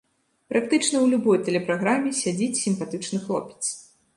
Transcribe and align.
Практычна 0.53 0.95
ў 0.99 1.03
любой 1.13 1.37
тэлепраграме 1.49 2.11
сядзіць 2.21 2.59
сімпатычны 2.63 3.21
хлопец. 3.29 3.63